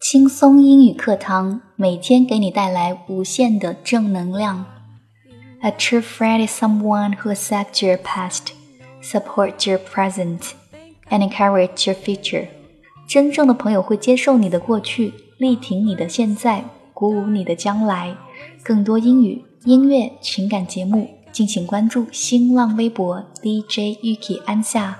[0.00, 4.64] 轻松英语课堂，每天给你带来无限的正能量。
[5.60, 8.52] A true friend is someone who accepts your past,
[9.02, 10.52] supports your present,
[11.10, 12.46] and encourages your future.
[13.08, 18.16] 真正的朋友会接受你的过去，力挺你的现在，鼓舞你的将来。
[18.62, 24.96] 更多英语、音乐、情感节目，敬请关注新浪微博 DJ Yuki 安夏。